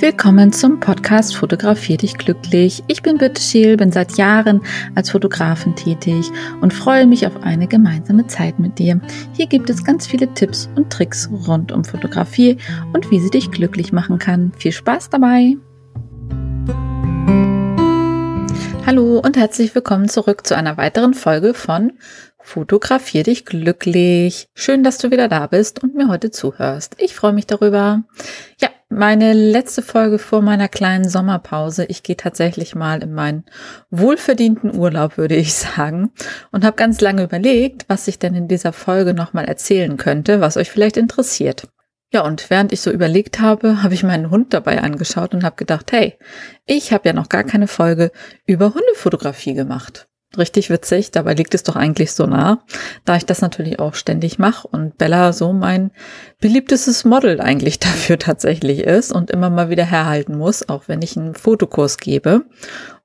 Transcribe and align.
Willkommen 0.00 0.50
zum 0.50 0.80
Podcast 0.80 1.36
Fotografier 1.36 1.98
dich 1.98 2.16
glücklich. 2.16 2.82
Ich 2.86 3.02
bin 3.02 3.18
Birte 3.18 3.42
Scheel, 3.42 3.76
bin 3.76 3.92
seit 3.92 4.16
Jahren 4.16 4.62
als 4.94 5.10
Fotografin 5.10 5.76
tätig 5.76 6.30
und 6.62 6.72
freue 6.72 7.06
mich 7.06 7.26
auf 7.26 7.42
eine 7.42 7.66
gemeinsame 7.66 8.26
Zeit 8.26 8.58
mit 8.58 8.78
dir. 8.78 8.98
Hier 9.34 9.46
gibt 9.46 9.68
es 9.68 9.84
ganz 9.84 10.06
viele 10.06 10.32
Tipps 10.32 10.70
und 10.74 10.90
Tricks 10.90 11.28
rund 11.46 11.70
um 11.70 11.84
Fotografie 11.84 12.56
und 12.94 13.10
wie 13.10 13.20
sie 13.20 13.28
dich 13.28 13.50
glücklich 13.50 13.92
machen 13.92 14.18
kann. 14.18 14.52
Viel 14.56 14.72
Spaß 14.72 15.10
dabei! 15.10 15.58
Hallo 18.86 19.18
und 19.18 19.36
herzlich 19.36 19.74
willkommen 19.74 20.08
zurück 20.08 20.46
zu 20.46 20.56
einer 20.56 20.78
weiteren 20.78 21.12
Folge 21.12 21.52
von 21.52 21.92
Fotografier 22.38 23.22
dich 23.22 23.44
glücklich. 23.44 24.48
Schön, 24.54 24.82
dass 24.82 24.96
du 24.96 25.10
wieder 25.10 25.28
da 25.28 25.46
bist 25.46 25.82
und 25.82 25.94
mir 25.94 26.08
heute 26.08 26.30
zuhörst. 26.30 26.96
Ich 26.96 27.14
freue 27.14 27.34
mich 27.34 27.46
darüber. 27.46 28.02
Ja, 28.58 28.70
meine 28.90 29.32
letzte 29.32 29.82
Folge 29.82 30.18
vor 30.18 30.42
meiner 30.42 30.68
kleinen 30.68 31.08
Sommerpause. 31.08 31.84
Ich 31.86 32.02
gehe 32.02 32.16
tatsächlich 32.16 32.74
mal 32.74 33.02
in 33.02 33.14
meinen 33.14 33.44
wohlverdienten 33.90 34.76
Urlaub, 34.76 35.16
würde 35.16 35.36
ich 35.36 35.54
sagen, 35.54 36.10
und 36.50 36.64
habe 36.64 36.76
ganz 36.76 37.00
lange 37.00 37.22
überlegt, 37.22 37.84
was 37.88 38.08
ich 38.08 38.18
denn 38.18 38.34
in 38.34 38.48
dieser 38.48 38.72
Folge 38.72 39.14
nochmal 39.14 39.44
erzählen 39.46 39.96
könnte, 39.96 40.40
was 40.40 40.56
euch 40.56 40.70
vielleicht 40.70 40.96
interessiert. 40.96 41.68
Ja, 42.12 42.24
und 42.24 42.50
während 42.50 42.72
ich 42.72 42.80
so 42.80 42.90
überlegt 42.90 43.38
habe, 43.40 43.84
habe 43.84 43.94
ich 43.94 44.02
meinen 44.02 44.30
Hund 44.30 44.52
dabei 44.52 44.82
angeschaut 44.82 45.32
und 45.32 45.44
habe 45.44 45.54
gedacht, 45.54 45.92
hey, 45.92 46.18
ich 46.66 46.92
habe 46.92 47.08
ja 47.08 47.12
noch 47.12 47.28
gar 47.28 47.44
keine 47.44 47.68
Folge 47.68 48.10
über 48.46 48.74
Hundefotografie 48.74 49.54
gemacht. 49.54 50.09
Richtig 50.38 50.70
witzig, 50.70 51.10
dabei 51.10 51.34
liegt 51.34 51.54
es 51.54 51.64
doch 51.64 51.74
eigentlich 51.74 52.12
so 52.12 52.24
nah, 52.24 52.62
da 53.04 53.16
ich 53.16 53.26
das 53.26 53.40
natürlich 53.40 53.80
auch 53.80 53.94
ständig 53.94 54.38
mache 54.38 54.68
und 54.68 54.96
Bella 54.96 55.32
so 55.32 55.52
mein 55.52 55.90
beliebtestes 56.40 57.04
Model 57.04 57.40
eigentlich 57.40 57.78
dafür 57.80 58.16
tatsächlich 58.16 58.80
ist 58.80 59.10
und 59.10 59.30
immer 59.30 59.50
mal 59.50 59.70
wieder 59.70 59.84
herhalten 59.84 60.38
muss, 60.38 60.68
auch 60.68 60.84
wenn 60.86 61.02
ich 61.02 61.16
einen 61.16 61.34
Fotokurs 61.34 61.98
gebe 61.98 62.44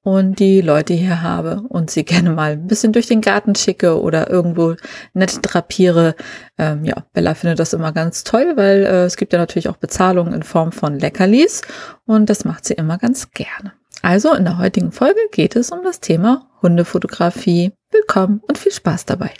und 0.03 0.37
die 0.37 0.61
Leute 0.61 0.93
hier 0.93 1.23
habe 1.23 1.63
und 1.67 1.89
sie 1.89 2.03
gerne 2.05 2.29
mal 2.29 2.51
ein 2.51 2.67
bisschen 2.67 2.93
durch 2.93 3.07
den 3.07 3.21
Garten 3.21 3.55
schicke 3.55 3.99
oder 3.99 4.29
irgendwo 4.29 4.75
nett 5.13 5.39
drapiere. 5.41 6.15
Ähm, 6.59 6.85
ja, 6.85 6.97
Bella 7.13 7.33
findet 7.33 7.57
das 7.57 7.73
immer 7.73 7.91
ganz 7.91 8.23
toll, 8.23 8.53
weil 8.55 8.83
äh, 8.83 9.05
es 9.05 9.17
gibt 9.17 9.33
ja 9.33 9.39
natürlich 9.39 9.67
auch 9.67 9.77
Bezahlung 9.77 10.31
in 10.31 10.43
Form 10.43 10.71
von 10.71 10.99
Leckerlis 10.99 11.63
und 12.05 12.29
das 12.29 12.45
macht 12.45 12.65
sie 12.65 12.75
immer 12.75 12.99
ganz 12.99 13.31
gerne. 13.31 13.73
Also 14.05 14.35
in 14.35 14.45
der 14.45 14.59
heutigen 14.59 14.91
Folge 14.91 15.19
geht 15.31 15.55
es 15.55 15.71
um 15.71 15.81
das 15.83 15.99
Thema 15.99 16.47
Hundefotografie. 16.61 17.71
Willkommen 17.89 18.39
und 18.47 18.59
viel 18.59 18.71
Spaß 18.71 19.05
dabei. 19.05 19.31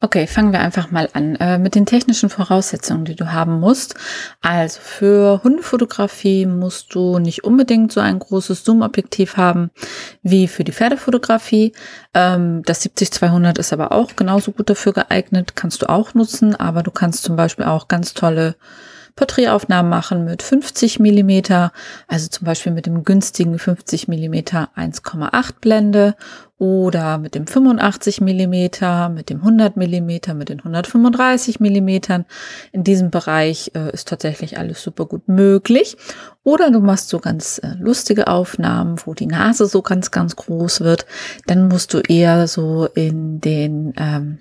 Okay, 0.00 0.26
fangen 0.26 0.50
wir 0.50 0.60
einfach 0.60 0.90
mal 0.90 1.10
an 1.12 1.36
äh, 1.36 1.58
mit 1.58 1.74
den 1.74 1.84
technischen 1.84 2.30
Voraussetzungen, 2.30 3.04
die 3.04 3.16
du 3.16 3.32
haben 3.34 3.60
musst. 3.60 3.96
Also 4.40 4.80
für 4.80 5.42
Hundefotografie 5.44 6.46
musst 6.46 6.94
du 6.94 7.18
nicht 7.18 7.44
unbedingt 7.44 7.92
so 7.92 8.00
ein 8.00 8.18
großes 8.18 8.64
Zoom-Objektiv 8.64 9.36
haben 9.36 9.70
wie 10.22 10.48
für 10.48 10.64
die 10.64 10.72
Pferdefotografie. 10.72 11.74
Ähm, 12.14 12.62
das 12.64 12.82
70-200 12.82 13.58
ist 13.58 13.74
aber 13.74 13.92
auch 13.92 14.16
genauso 14.16 14.52
gut 14.52 14.70
dafür 14.70 14.94
geeignet, 14.94 15.54
kannst 15.54 15.82
du 15.82 15.88
auch 15.90 16.14
nutzen, 16.14 16.56
aber 16.56 16.82
du 16.82 16.90
kannst 16.90 17.24
zum 17.24 17.36
Beispiel 17.36 17.66
auch 17.66 17.88
ganz 17.88 18.14
tolle 18.14 18.56
Porträtaufnahmen 19.16 19.88
machen 19.88 20.24
mit 20.24 20.42
50 20.42 20.98
Millimeter, 20.98 21.72
also 22.08 22.28
zum 22.28 22.46
Beispiel 22.46 22.72
mit 22.72 22.86
dem 22.86 23.04
günstigen 23.04 23.58
50 23.58 24.08
Millimeter 24.08 24.70
1,8 24.76 25.54
Blende 25.60 26.16
oder 26.58 27.18
mit 27.18 27.34
dem 27.34 27.46
85 27.46 28.20
Millimeter, 28.20 29.08
mit 29.08 29.30
dem 29.30 29.38
100 29.38 29.76
Millimeter, 29.76 30.34
mit 30.34 30.48
den 30.48 30.58
135 30.60 31.60
Millimetern. 31.60 32.24
In 32.72 32.84
diesem 32.84 33.10
Bereich 33.10 33.72
äh, 33.74 33.92
ist 33.92 34.08
tatsächlich 34.08 34.58
alles 34.58 34.82
super 34.82 35.06
gut 35.06 35.28
möglich. 35.28 35.96
Oder 36.42 36.70
du 36.70 36.80
machst 36.80 37.08
so 37.08 37.18
ganz 37.18 37.58
äh, 37.58 37.74
lustige 37.78 38.28
Aufnahmen, 38.28 38.96
wo 39.04 39.14
die 39.14 39.26
Nase 39.26 39.66
so 39.66 39.82
ganz, 39.82 40.10
ganz 40.10 40.36
groß 40.36 40.80
wird. 40.80 41.06
Dann 41.46 41.68
musst 41.68 41.92
du 41.92 41.98
eher 41.98 42.48
so 42.48 42.86
in 42.94 43.40
den 43.40 43.92
ähm, 43.96 44.38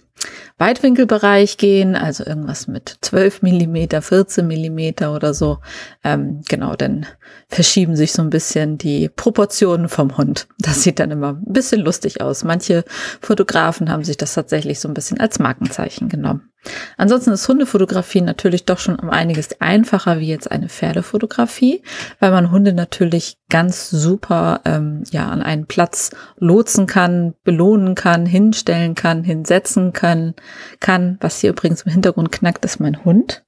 Weitwinkelbereich 0.58 1.58
gehen, 1.58 1.96
also 1.96 2.26
irgendwas 2.26 2.68
mit 2.68 2.98
12 3.02 3.42
Millimeter, 3.42 4.02
14 4.02 4.46
Millimeter 4.46 5.14
oder 5.14 5.34
so. 5.34 5.60
Ähm, 6.04 6.42
genau, 6.48 6.76
dann 6.76 7.06
verschieben 7.50 7.96
sich 7.96 8.14
so 8.14 8.22
ein 8.22 8.30
bisschen 8.30 8.78
die 8.78 9.10
Proportionen 9.10 9.90
vom 9.90 10.18
Hund. 10.18 10.48
Das 10.60 10.84
sieht 10.84 11.00
dann 11.00 11.12
immer 11.12 11.34
ein 11.34 11.54
bisschen 11.54 11.82
lustig 11.82 12.22
aus. 12.22 12.46
Manche 12.46 12.86
Fotografen 13.22 13.92
haben 13.92 14.06
sich 14.06 14.16
das 14.16 14.34
tatsächlich 14.34 14.80
so 14.80 14.88
ein 14.88 14.94
bisschen 14.94 15.20
als 15.20 15.40
Markenzeichen 15.40 16.08
genommen. 16.08 16.53
Ansonsten 16.98 17.32
ist 17.32 17.48
Hundefotografie 17.48 18.22
natürlich 18.22 18.66
doch 18.66 18.80
schon 18.80 18.96
um 18.96 19.10
einiges 19.10 19.60
einfacher 19.60 20.20
wie 20.20 20.28
jetzt 20.28 20.52
eine 20.52 20.70
Pferdefotografie, 20.70 21.84
weil 22.20 22.32
man 22.32 22.52
Hunde 22.52 22.74
natürlich 22.74 23.38
ganz 23.50 23.90
super 23.90 24.62
ähm, 24.66 25.04
ja 25.12 25.30
an 25.30 25.42
einen 25.42 25.66
Platz 25.66 26.12
lotsen 26.38 26.88
kann, 26.88 27.34
belohnen 27.44 27.96
kann, 27.96 28.26
hinstellen 28.26 28.96
kann, 28.96 29.24
hinsetzen 29.24 29.94
kann, 29.94 30.34
kann. 30.80 31.18
Was 31.22 31.40
hier 31.40 31.52
übrigens 31.52 31.84
im 31.84 31.92
Hintergrund 31.92 32.32
knackt, 32.32 32.66
ist 32.66 32.80
mein 32.80 33.04
Hund, 33.04 33.44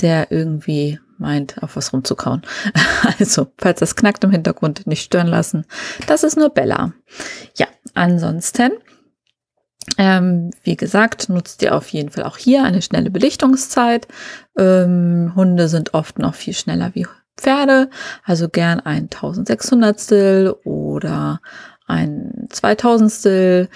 der 0.00 0.30
irgendwie 0.30 0.98
meint, 1.18 1.62
auf 1.62 1.76
was 1.76 1.92
rumzukauen. 1.92 2.42
Also, 3.18 3.48
falls 3.58 3.80
das 3.80 3.96
knackt 3.96 4.22
im 4.24 4.30
Hintergrund, 4.30 4.86
nicht 4.86 5.02
stören 5.02 5.26
lassen. 5.26 5.66
Das 6.06 6.22
ist 6.22 6.36
nur 6.36 6.50
Bella. 6.50 6.92
Ja, 7.56 7.66
ansonsten 7.94 8.72
ähm, 9.98 10.50
wie 10.62 10.76
gesagt, 10.76 11.28
nutzt 11.28 11.62
ihr 11.62 11.74
auf 11.74 11.88
jeden 11.88 12.10
Fall 12.10 12.24
auch 12.24 12.36
hier 12.36 12.64
eine 12.64 12.82
schnelle 12.82 13.10
Belichtungszeit. 13.10 14.06
Ähm, 14.56 15.32
Hunde 15.34 15.68
sind 15.68 15.94
oft 15.94 16.18
noch 16.18 16.34
viel 16.34 16.54
schneller 16.54 16.90
wie 16.94 17.06
Pferde, 17.36 17.88
also 18.24 18.48
gern 18.48 18.80
ein 18.80 19.04
1600 19.04 20.64
oder 20.64 21.40
ein 21.86 22.46
2000 22.50 23.26
äh, 23.26 23.68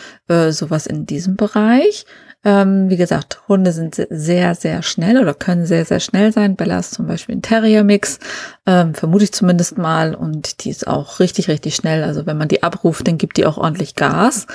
sowas 0.50 0.86
in 0.86 1.06
diesem 1.06 1.36
Bereich. 1.36 2.06
Ähm, 2.46 2.88
wie 2.88 2.96
gesagt, 2.96 3.40
Hunde 3.48 3.72
sind 3.72 4.00
sehr, 4.08 4.54
sehr 4.54 4.82
schnell 4.82 5.18
oder 5.18 5.34
können 5.34 5.66
sehr, 5.66 5.84
sehr 5.84 5.98
schnell 5.98 6.32
sein. 6.32 6.54
Bella 6.54 6.78
ist 6.78 6.94
zum 6.94 7.08
Beispiel 7.08 7.34
ein 7.34 7.42
Terrier-Mix, 7.42 8.20
ähm, 8.66 8.94
vermute 8.94 9.24
ich 9.24 9.32
zumindest 9.32 9.78
mal. 9.78 10.14
Und 10.14 10.62
die 10.62 10.70
ist 10.70 10.86
auch 10.86 11.18
richtig, 11.18 11.48
richtig 11.48 11.74
schnell. 11.74 12.04
Also 12.04 12.24
wenn 12.24 12.38
man 12.38 12.46
die 12.46 12.62
abruft, 12.62 13.08
dann 13.08 13.18
gibt 13.18 13.36
die 13.36 13.46
auch 13.46 13.58
ordentlich 13.58 13.96
Gas. 13.96 14.46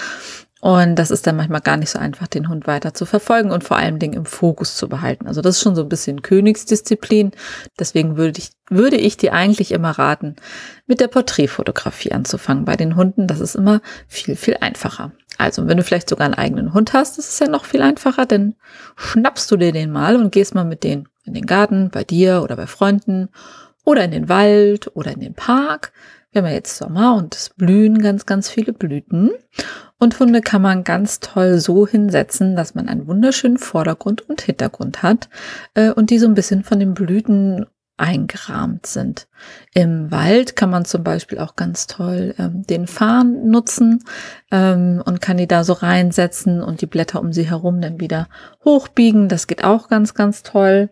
Und 0.62 0.96
das 0.96 1.10
ist 1.10 1.26
dann 1.26 1.38
manchmal 1.38 1.62
gar 1.62 1.76
nicht 1.76 1.90
so 1.90 1.98
einfach, 1.98 2.28
den 2.28 2.48
Hund 2.48 2.68
weiter 2.68 2.94
zu 2.94 3.08
verfolgen 3.08 3.50
und 3.50 3.64
vor 3.64 3.78
allen 3.78 3.98
Dingen 3.98 4.14
im 4.14 4.26
Fokus 4.26 4.78
zu 4.78 4.88
behalten. 4.88 5.28
Also 5.28 5.42
das 5.42 5.56
ist 5.56 5.64
schon 5.64 5.76
so 5.76 5.82
ein 5.82 5.90
bisschen 5.90 6.22
Königsdisziplin. 6.22 7.32
Deswegen 7.80 8.16
würde 8.16 8.38
ich, 8.38 8.52
würde 8.70 8.98
ich 8.98 9.18
dir 9.18 9.34
eigentlich 9.34 9.72
immer 9.72 9.90
raten, 9.90 10.36
mit 10.86 11.00
der 11.00 11.08
Porträtfotografie 11.08 12.12
anzufangen 12.12 12.64
bei 12.64 12.76
den 12.76 12.96
Hunden. 12.96 13.26
Das 13.26 13.40
ist 13.40 13.56
immer 13.56 13.82
viel, 14.08 14.36
viel 14.36 14.56
einfacher. 14.62 15.12
Also 15.40 15.68
wenn 15.68 15.78
du 15.78 15.84
vielleicht 15.84 16.10
sogar 16.10 16.26
einen 16.26 16.36
eigenen 16.36 16.76
Hund 16.76 16.94
hast, 16.94 17.18
ist 17.18 17.30
es 17.30 17.40
ja 17.40 17.48
noch 17.48 17.66
viel 17.66 17.82
einfacher, 17.82 18.28
denn 18.28 18.54
schnappst 18.96 19.50
du 19.50 19.58
dir 19.58 19.72
den 19.72 19.92
mal 19.92 20.16
und 20.16 20.32
gehst 20.32 20.54
mal 20.54 20.64
mit 20.64 20.84
denen 20.84 21.10
in 21.24 21.34
den 21.34 21.48
Garten, 21.48 21.90
bei 21.90 22.04
dir 22.04 22.44
oder 22.44 22.56
bei 22.56 22.68
Freunden 22.68 23.30
oder 23.84 24.04
in 24.04 24.12
den 24.12 24.30
Wald 24.30 24.96
oder 24.96 25.12
in 25.12 25.22
den 25.22 25.34
Park 25.34 25.92
wir 26.32 26.42
haben 26.42 26.48
ja 26.48 26.54
jetzt 26.54 26.78
Sommer 26.78 27.16
und 27.16 27.36
es 27.36 27.50
blühen 27.50 28.02
ganz, 28.02 28.26
ganz 28.26 28.50
viele 28.50 28.72
Blüten. 28.72 29.32
Und 30.02 30.20
Hunde 30.20 30.42
kann 30.42 30.64
man 30.64 30.84
ganz 30.84 31.20
toll 31.20 31.60
so 31.60 31.86
hinsetzen, 31.86 32.56
dass 32.56 32.74
man 32.74 32.90
einen 32.90 33.06
wunderschönen 33.06 33.60
Vordergrund 33.60 34.28
und 34.28 34.42
Hintergrund 34.42 35.04
hat 35.04 35.30
äh, 35.76 35.92
und 35.92 36.10
die 36.10 36.18
so 36.18 36.26
ein 36.26 36.34
bisschen 36.34 36.64
von 36.64 36.80
den 36.80 36.96
Blüten 36.96 37.68
eingerahmt 37.98 38.88
sind. 38.88 39.28
Im 39.76 40.10
Wald 40.10 40.56
kann 40.56 40.72
man 40.72 40.86
zum 40.86 41.04
Beispiel 41.04 41.38
auch 41.38 41.56
ganz 41.56 41.86
toll 41.86 42.34
ähm, 42.40 42.66
den 42.66 42.88
Farn 42.88 43.48
nutzen 43.48 44.04
ähm, 44.50 45.04
und 45.06 45.22
kann 45.22 45.38
die 45.38 45.48
da 45.48 45.64
so 45.64 45.74
reinsetzen 45.74 46.64
und 46.64 46.82
die 46.82 46.88
Blätter 46.88 47.20
um 47.20 47.32
sie 47.32 47.48
herum 47.48 47.80
dann 47.80 48.00
wieder 48.00 48.28
hochbiegen. 48.66 49.30
Das 49.30 49.46
geht 49.46 49.64
auch 49.64 49.88
ganz, 49.88 50.16
ganz 50.16 50.42
toll. 50.42 50.90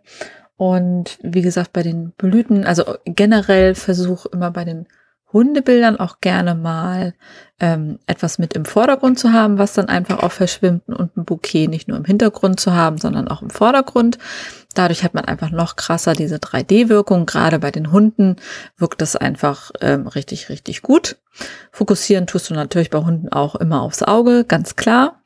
Und 0.55 1.17
wie 1.23 1.41
gesagt, 1.41 1.73
bei 1.73 1.81
den 1.81 2.11
Blüten, 2.11 2.63
also 2.63 2.83
generell 3.05 3.73
versuche 3.73 4.29
immer 4.31 4.51
bei 4.51 4.65
den 4.65 4.85
Hundebildern 5.31 5.99
auch 5.99 6.21
gerne 6.21 6.55
mal 6.55 7.13
ähm, 7.59 7.99
etwas 8.07 8.39
mit 8.39 8.53
im 8.53 8.65
Vordergrund 8.65 9.19
zu 9.19 9.31
haben, 9.31 9.57
was 9.57 9.73
dann 9.73 9.87
einfach 9.87 10.23
auch 10.23 10.31
verschwimmt 10.31 10.87
und 10.87 11.15
ein 11.17 11.25
Bouquet 11.25 11.67
nicht 11.67 11.87
nur 11.87 11.97
im 11.97 12.05
Hintergrund 12.05 12.59
zu 12.59 12.73
haben, 12.73 12.97
sondern 12.97 13.27
auch 13.27 13.41
im 13.41 13.49
Vordergrund. 13.49 14.17
Dadurch 14.73 15.03
hat 15.03 15.13
man 15.13 15.25
einfach 15.25 15.51
noch 15.51 15.75
krasser 15.75 16.13
diese 16.13 16.37
3D-Wirkung. 16.37 17.25
Gerade 17.25 17.59
bei 17.59 17.71
den 17.71 17.91
Hunden 17.91 18.37
wirkt 18.77 19.01
das 19.01 19.15
einfach 19.15 19.71
ähm, 19.81 20.07
richtig, 20.07 20.49
richtig 20.49 20.81
gut. 20.81 21.17
Fokussieren 21.71 22.27
tust 22.27 22.49
du 22.49 22.53
natürlich 22.53 22.89
bei 22.89 22.99
Hunden 22.99 23.29
auch 23.29 23.55
immer 23.55 23.81
aufs 23.81 24.03
Auge, 24.03 24.45
ganz 24.45 24.75
klar. 24.75 25.21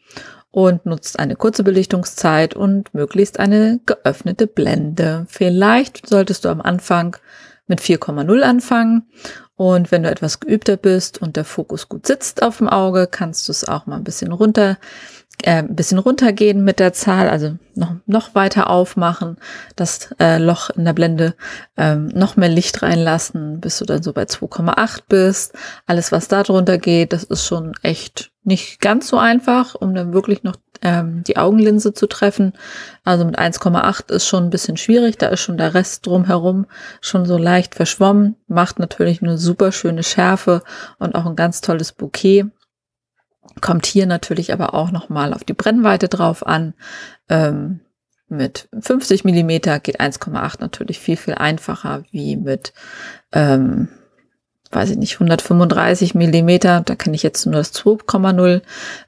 Und 0.52 0.86
nutzt 0.86 1.18
eine 1.18 1.36
kurze 1.36 1.64
Belichtungszeit 1.64 2.56
und 2.56 2.94
möglichst 2.94 3.40
eine 3.40 3.80
geöffnete 3.86 4.48
Blende. 4.48 5.26
Vielleicht 5.28 6.08
solltest 6.08 6.46
du 6.46 6.50
am 6.50 6.62
Anfang 6.62 7.18
mit 7.68 7.82
4,0 7.82 8.42
anfangen 8.42 9.08
und 9.56 9.92
wenn 9.92 10.04
du 10.04 10.10
etwas 10.10 10.40
geübter 10.40 10.78
bist 10.78 11.22
und 11.22 11.36
der 11.36 11.46
Fokus 11.46 11.88
gut 11.88 12.08
sitzt 12.08 12.44
auf 12.44 12.58
dem 12.58 12.68
Auge, 12.68 13.08
kannst 13.10 13.48
du 13.48 13.52
es 13.52 13.68
auch 13.68 13.86
mal 13.86 13.98
ein 13.98 14.04
bisschen 14.04 14.32
runter 14.32 14.78
äh, 15.42 15.58
ein 15.58 15.76
bisschen 15.76 15.98
runtergehen 15.98 16.64
mit 16.64 16.80
der 16.80 16.94
Zahl, 16.94 17.28
also 17.30 17.58
noch, 17.76 17.96
noch 18.06 18.36
weiter 18.36 18.70
aufmachen, 18.70 19.38
das 19.76 20.14
äh, 20.20 20.38
Loch 20.38 20.70
in 20.70 20.86
der 20.86 20.94
Blende 20.94 21.36
ähm, 21.76 22.08
noch 22.08 22.36
mehr 22.36 22.50
Licht 22.50 22.82
reinlassen, 22.82 23.60
bis 23.60 23.80
du 23.80 23.86
dann 23.86 24.04
so 24.04 24.14
bei 24.14 24.24
2,8 24.24 25.02
bist. 25.10 25.54
Alles, 25.86 26.12
was 26.12 26.28
da 26.28 26.44
drunter 26.44 26.78
geht, 26.78 27.14
das 27.14 27.24
ist 27.24 27.46
schon 27.46 27.74
echt 27.82 28.32
nicht 28.44 28.80
ganz 28.80 29.08
so 29.08 29.18
einfach, 29.18 29.76
um 29.76 29.96
dann 29.96 30.14
wirklich 30.14 30.44
noch 30.44 30.56
ähm, 30.84 31.24
die 31.24 31.38
Augenlinse 31.38 31.94
zu 31.94 32.08
treffen. 32.08 32.54
Also 33.04 33.26
mit 33.26 33.40
1,8 33.40 34.12
ist 34.12 34.28
schon 34.28 34.44
ein 34.44 34.50
bisschen 34.50 34.78
schwierig, 34.78 35.18
da 35.18 35.28
ist 35.28 35.40
schon 35.40 35.58
der 35.58 35.74
Rest 35.74 36.06
drumherum 36.06 36.68
schon 37.02 37.26
so 37.26 37.38
leicht 37.38 37.74
verschwommen, 37.74 38.36
macht 38.48 38.78
natürlich 38.80 39.24
eine 39.24 39.38
super 39.38 39.72
schöne 39.72 40.04
Schärfe 40.04 40.62
und 41.00 41.16
auch 41.16 41.26
ein 41.26 41.36
ganz 41.36 41.62
tolles 41.62 41.94
Bouquet. 41.94 42.46
Kommt 43.62 43.86
hier 43.86 44.06
natürlich 44.06 44.52
aber 44.54 44.74
auch 44.74 44.92
nochmal 44.92 45.34
auf 45.34 45.44
die 45.44 45.54
Brennweite 45.54 46.10
drauf 46.10 46.46
an. 46.46 46.74
Ähm, 47.30 47.80
mit 48.28 48.68
50 48.78 49.26
Millimeter 49.26 49.80
geht 49.80 50.02
1,8 50.02 50.58
natürlich 50.60 51.00
viel, 51.00 51.18
viel 51.18 51.36
einfacher 51.36 52.04
wie 52.12 52.36
mit, 52.36 52.74
ähm, 53.32 53.90
weiß 54.74 54.92
ich 54.92 54.98
nicht, 54.98 55.16
135 55.16 56.16
Millimeter. 56.16 56.82
Da 56.82 56.96
kenne 56.96 57.16
ich 57.16 57.24
jetzt 57.24 57.46
nur 57.46 57.56
das 57.56 57.74
2,0. 57.74 58.62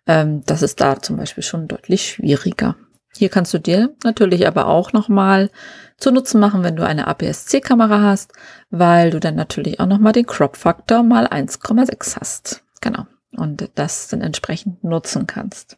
Ähm, 0.07 0.43
das 0.45 0.61
ist 0.61 0.81
da 0.81 1.01
zum 1.01 1.17
Beispiel 1.17 1.43
schon 1.43 1.67
deutlich 1.67 2.09
schwieriger. 2.09 2.75
Hier 3.17 3.29
kannst 3.29 3.53
du 3.53 3.59
dir 3.59 3.95
natürlich 4.03 4.45
aber 4.47 4.67
auch 4.67 4.91
nochmal 4.91 5.49
zu 5.97 6.11
Nutzen 6.11 6.41
machen, 6.41 6.63
wenn 6.63 6.75
du 6.75 6.85
eine 6.85 7.07
APS-C-Kamera 7.07 8.01
hast, 8.01 8.33
weil 8.69 9.11
du 9.11 9.19
dann 9.19 9.35
natürlich 9.35 9.79
auch 9.79 9.85
nochmal 9.85 10.11
den 10.11 10.25
Crop-Faktor 10.25 11.03
mal 11.03 11.27
1,6 11.27 12.19
hast. 12.19 12.63
Genau 12.81 13.05
und 13.37 13.69
das 13.75 14.07
dann 14.07 14.21
entsprechend 14.21 14.83
nutzen 14.83 15.27
kannst. 15.27 15.77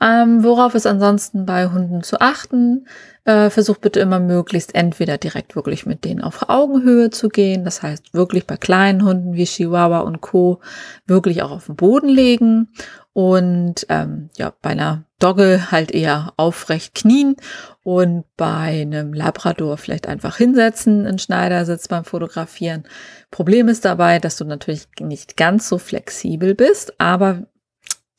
Ähm, 0.00 0.44
worauf 0.44 0.74
ist 0.74 0.86
ansonsten 0.86 1.46
bei 1.46 1.68
Hunden 1.68 2.02
zu 2.02 2.20
achten? 2.20 2.86
Äh, 3.24 3.48
versuch 3.48 3.78
bitte 3.78 4.00
immer 4.00 4.20
möglichst 4.20 4.74
entweder 4.74 5.16
direkt 5.16 5.56
wirklich 5.56 5.86
mit 5.86 6.04
denen 6.04 6.20
auf 6.20 6.48
Augenhöhe 6.48 7.10
zu 7.10 7.28
gehen, 7.28 7.64
das 7.64 7.82
heißt 7.82 8.12
wirklich 8.12 8.46
bei 8.46 8.56
kleinen 8.56 9.04
Hunden 9.04 9.34
wie 9.34 9.44
Chihuahua 9.44 10.00
und 10.00 10.20
Co. 10.20 10.60
wirklich 11.06 11.42
auch 11.42 11.50
auf 11.50 11.66
den 11.66 11.76
Boden 11.76 12.08
legen 12.08 12.68
und 13.14 13.86
ähm, 13.88 14.28
ja 14.36 14.52
bei 14.60 14.70
einer 14.70 15.04
Dogge 15.18 15.70
halt 15.70 15.90
eher 15.90 16.34
aufrecht 16.36 16.94
knien 16.94 17.36
und 17.82 18.24
bei 18.36 18.82
einem 18.82 19.14
Labrador 19.14 19.78
vielleicht 19.78 20.06
einfach 20.06 20.36
hinsetzen 20.36 21.06
in 21.06 21.18
Schneidersitz 21.18 21.88
beim 21.88 22.04
Fotografieren. 22.04 22.84
Problem 23.30 23.68
ist 23.68 23.86
dabei, 23.86 24.18
dass 24.18 24.36
du 24.36 24.44
natürlich 24.44 24.86
nicht 25.00 25.38
ganz 25.38 25.70
so 25.70 25.78
flexibel 25.78 26.54
bist, 26.54 27.00
aber 27.00 27.46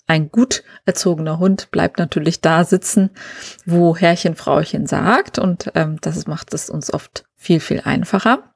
ein 0.07 0.31
gut 0.31 0.63
erzogener 0.85 1.37
Hund 1.37 1.69
bleibt 1.69 1.99
natürlich 1.99 2.39
da 2.41 2.63
sitzen, 2.63 3.11
wo 3.65 3.95
Herrchen, 3.95 4.35
Frauchen 4.35 4.87
sagt 4.87 5.37
und 5.37 5.71
ähm, 5.75 5.97
das 6.01 6.27
macht 6.27 6.53
es 6.53 6.69
uns 6.69 6.93
oft 6.93 7.25
viel, 7.35 7.59
viel 7.59 7.81
einfacher. 7.81 8.53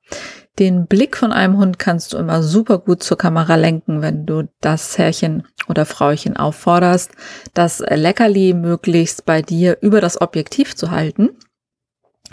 Den 0.60 0.88
Blick 0.88 1.16
von 1.16 1.32
einem 1.32 1.58
Hund 1.58 1.80
kannst 1.80 2.14
du 2.14 2.18
immer 2.18 2.44
super 2.44 2.80
gut 2.80 3.04
zur 3.04 3.18
Kamera 3.18 3.56
lenken, 3.56 4.02
wenn 4.02 4.26
du 4.26 4.50
das 4.60 4.98
Herrchen 4.98 5.48
oder 5.68 5.86
Frauchen 5.86 6.36
aufforderst, 6.36 7.12
das 7.54 7.80
Leckerli 7.80 8.54
möglichst 8.54 9.26
bei 9.26 9.42
dir 9.42 9.78
über 9.82 10.02
das 10.02 10.20
Objektiv 10.20 10.76
zu 10.76 10.92
halten. 10.92 11.30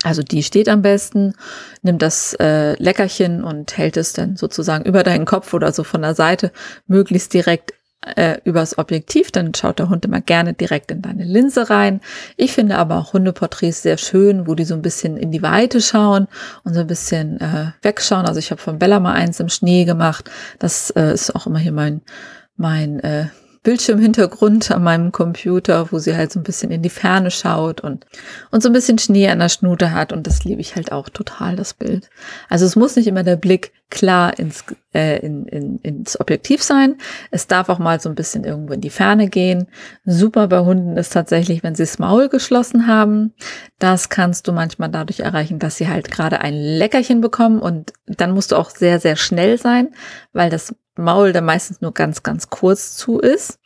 Also 0.05 0.23
die 0.23 0.43
steht 0.45 0.69
am 0.69 0.83
besten, 0.83 1.35
nimmt 1.83 2.03
das 2.03 2.35
äh, 2.35 2.81
Leckerchen 2.81 3.43
und 3.43 3.77
hält 3.77 3.97
es 3.97 4.13
dann 4.13 4.37
sozusagen 4.37 4.85
über 4.85 5.03
deinen 5.03 5.25
Kopf 5.25 5.55
oder 5.55 5.73
so 5.73 5.83
von 5.83 6.03
der 6.03 6.15
Seite 6.15 6.53
möglichst 6.87 7.35
direkt 7.35 7.75
äh, 8.17 8.39
übers 8.45 8.79
Objektiv, 8.79 9.31
dann 9.31 9.55
schaut 9.55 9.79
der 9.79 9.89
Hund 9.89 10.05
immer 10.05 10.21
gerne 10.21 10.55
direkt 10.55 10.91
in 10.91 11.03
deine 11.03 11.25
Linse 11.25 11.71
rein. 11.71 12.01
Ich 12.37 12.53
finde 12.53 12.77
aber 12.79 12.97
auch 12.97 13.13
Hundeporträts 13.13 13.83
sehr 13.83 13.99
schön, 13.99 14.47
wo 14.47 14.55
die 14.55 14.65
so 14.65 14.75
ein 14.75 14.83
bisschen 14.83 15.17
in 15.17 15.31
die 15.31 15.43
Weite 15.43 15.81
schauen 15.81 16.29
und 16.65 16.75
so 16.75 16.81
ein 16.81 16.87
bisschen 16.87 17.41
äh, 17.41 17.73
wegschauen. 17.83 18.27
Also 18.27 18.39
ich 18.39 18.51
habe 18.51 18.61
von 18.61 18.79
Bella 18.79 19.01
mal 19.01 19.15
eins 19.15 19.41
im 19.41 19.49
Schnee 19.49 19.85
gemacht. 19.85 20.31
Das 20.59 20.91
äh, 20.91 21.13
ist 21.13 21.35
auch 21.35 21.47
immer 21.47 21.59
hier 21.59 21.73
mein 21.73 22.03
mein 22.57 23.01
äh, 23.01 23.27
Bildschirmhintergrund 23.63 24.71
an 24.71 24.83
meinem 24.83 25.13
Computer, 25.13 25.91
wo 25.93 25.99
sie 25.99 26.17
halt 26.17 26.33
so 26.33 26.41
ein 26.41 26.45
bisschen 26.45 26.71
in 26.71 26.83
die 26.83 26.91
Ferne 26.91 27.31
schaut 27.31 27.81
und, 27.81 28.07
und 28.51 28.63
so 28.63 28.69
ein 28.69 28.73
bisschen 28.73 28.99
Schnee 28.99 29.29
an 29.29 29.41
der 29.41 29.49
Schnute 29.49 29.93
hat. 29.93 30.13
Und 30.13 30.27
das 30.27 30.45
liebe 30.45 30.61
ich 30.61 30.77
halt 30.77 30.93
auch 30.93 31.09
total, 31.09 31.57
das 31.57 31.75
Bild. 31.75 32.09
Also 32.49 32.67
es 32.67 32.77
muss 32.77 32.97
nicht 32.97 33.07
immer 33.07 33.23
der 33.23 33.37
Blick 33.37 33.73
klar 33.91 34.39
ins, 34.39 34.65
äh, 34.95 35.19
in, 35.21 35.47
in, 35.47 35.79
ins 35.79 36.21
Objektiv 36.21 36.63
sein. 36.63 36.97
Es 37.31 37.47
darf 37.47 37.69
auch 37.69 37.79
mal 37.79 38.01
so 38.01 38.09
ein 38.09 38.15
bisschen 38.15 38.45
irgendwo 38.45 38.75
in 38.75 38.81
die 38.81 38.91
Ferne 38.91 39.29
gehen. 39.29 39.67
Super 40.05 40.49
bei 40.49 40.61
Hunden 40.61 40.97
ist 40.97 41.13
tatsächlich, 41.13 41.63
wenn 41.63 41.75
sie 41.75 41.85
das 41.85 41.99
Maul 41.99 42.29
geschlossen 42.29 42.87
haben. 42.87 43.33
Das 43.79 44.09
kannst 44.09 44.47
du 44.47 44.53
manchmal 44.53 44.91
dadurch 44.91 45.21
erreichen, 45.21 45.59
dass 45.59 45.77
sie 45.77 45.89
halt 45.89 46.11
gerade 46.11 46.41
ein 46.41 46.55
Leckerchen 46.55 47.21
bekommen 47.21 47.61
und 47.61 47.93
dann 48.07 48.33
musst 48.33 48.53
du 48.53 48.57
auch 48.57 48.71
sehr, 48.71 49.01
sehr 49.01 49.17
schnell 49.17 49.59
sein, 49.59 49.89
weil 50.33 50.51
das 50.51 50.75
Maul 50.99 51.33
da 51.33 51.41
meistens 51.41 51.81
nur 51.81 51.95
ganz, 51.95 52.23
ganz 52.23 52.51
kurz 52.51 52.97
zu 52.97 53.19
ist. 53.19 53.59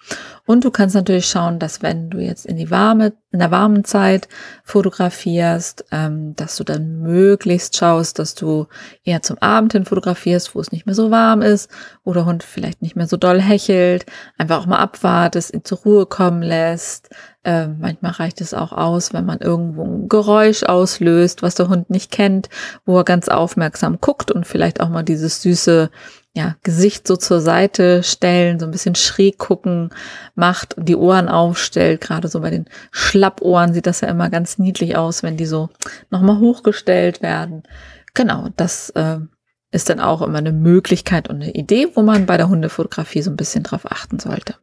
Und 0.45 0.65
du 0.65 0.71
kannst 0.71 0.95
natürlich 0.95 1.27
schauen, 1.27 1.59
dass 1.61 1.83
wenn 1.83 2.11
du 2.11 2.19
jetzt 2.19 2.47
in 2.47 2.57
die 2.57 2.71
warme, 2.71 3.13
in 3.31 3.39
der 3.39 3.53
warmen 3.53 3.85
Zeit 3.85 4.29
fotografierst, 4.65 5.85
ähm, 5.93 6.35
dass 6.35 6.57
du 6.57 6.65
dann 6.65 7.01
möglichst 7.01 7.77
schaust, 7.77 8.19
dass 8.19 8.35
du 8.35 8.67
eher 9.05 9.23
zum 9.23 9.39
Abend 9.39 9.73
hin 9.73 9.85
fotografierst, 9.85 10.55
wo 10.55 10.61
es 10.61 10.73
nicht 10.73 10.85
mehr 10.85 10.97
so 10.97 11.11
warm 11.13 11.43
ist, 11.43 11.71
wo 12.05 12.13
der 12.13 12.25
Hund 12.25 12.43
vielleicht 12.43 12.83
nicht 12.83 12.97
mehr 12.97 13.07
so 13.07 13.17
doll 13.17 13.41
hechelt, 13.41 14.05
einfach 14.37 14.61
auch 14.61 14.67
mal 14.67 14.79
abwartest, 14.79 15.55
ihn 15.55 15.65
zur 15.65 15.79
Ruhe 15.79 16.07
kommen 16.07 16.43
lässt. 16.43 17.11
Ähm, 17.45 17.79
manchmal 17.81 18.13
reicht 18.13 18.41
es 18.41 18.55
auch 18.55 18.73
aus, 18.73 19.13
wenn 19.13 19.25
man 19.27 19.41
irgendwo 19.41 19.85
ein 19.85 20.09
Geräusch 20.09 20.65
auslöst, 20.65 21.43
was 21.43 21.55
der 21.55 21.69
Hund 21.69 21.91
nicht 21.91 22.11
kennt, 22.11 22.49
wo 22.85 22.99
er 22.99 23.05
ganz 23.05 23.29
aufmerksam 23.29 23.99
guckt 24.01 24.31
und 24.31 24.47
vielleicht 24.47 24.81
auch 24.81 24.89
mal 24.89 25.03
dieses 25.03 25.43
süße 25.43 25.91
ja, 26.35 26.57
Gesicht 26.63 27.07
so 27.07 27.17
zur 27.17 27.41
Seite 27.41 28.03
stellen, 28.03 28.59
so 28.59 28.65
ein 28.65 28.71
bisschen 28.71 28.95
schräg 28.95 29.39
gucken 29.39 29.91
macht 30.35 30.75
die 30.79 30.97
Ohren 30.97 31.29
aufstellt. 31.29 32.01
Gerade 32.01 32.29
so 32.29 32.41
bei 32.41 32.51
den 32.51 32.69
Schlappohren 32.91 33.75
sieht 33.75 33.87
das 33.87 34.01
ja 34.01 34.09
immer 34.09 34.31
ganz 34.31 34.59
niedlich 34.59 34.97
aus, 34.97 35.23
wenn 35.23 35.37
die 35.37 35.47
so 35.47 35.69
nochmal 36.11 36.39
hochgestellt 36.39 37.21
werden. 37.21 37.65
Genau, 38.15 38.49
das 38.57 38.91
äh, 38.91 39.19
ist 39.73 39.91
dann 39.91 40.01
auch 40.01 40.23
immer 40.23 40.39
eine 40.39 40.53
Möglichkeit 40.53 41.29
und 41.29 41.43
eine 41.43 41.55
Idee, 41.55 41.89
wo 41.95 42.03
man 42.03 42.27
bei 42.27 42.39
der 42.39 42.49
Hundefotografie 42.49 43.23
so 43.23 43.31
ein 43.31 43.37
bisschen 43.37 43.63
drauf 43.63 43.91
achten 43.91 44.19
sollte. 44.19 44.55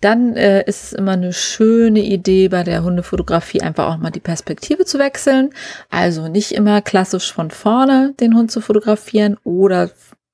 Dann 0.00 0.36
äh, 0.36 0.62
ist 0.64 0.84
es 0.84 0.92
immer 0.92 1.12
eine 1.12 1.32
schöne 1.32 2.00
Idee, 2.00 2.48
bei 2.48 2.62
der 2.62 2.84
Hundefotografie 2.84 3.62
einfach 3.62 3.88
auch 3.88 3.96
mal 3.96 4.10
die 4.10 4.20
Perspektive 4.20 4.84
zu 4.84 4.98
wechseln. 4.98 5.50
Also 5.90 6.28
nicht 6.28 6.52
immer 6.52 6.82
klassisch 6.82 7.32
von 7.32 7.50
vorne 7.50 8.14
den 8.20 8.36
Hund 8.36 8.52
zu 8.52 8.60
fotografieren 8.60 9.38
oder 9.42 9.90